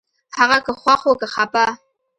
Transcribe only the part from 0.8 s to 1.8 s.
خوښ و که خپه